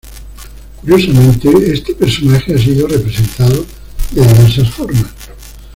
Curiosamente, 0.83 1.47
este 1.71 1.93
personaje 1.93 2.55
ha 2.55 2.57
sido 2.57 2.87
representado 2.87 3.63
de 4.13 4.21
diversas 4.21 4.71
formas. 4.71 5.05